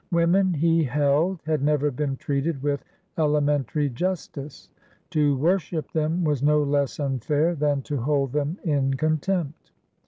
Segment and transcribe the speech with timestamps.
[0.09, 2.83] Women, he held, had never been treated with
[3.19, 4.67] elementary justice.
[5.11, 9.71] To worship them was no less unfair than to hold them in contempt.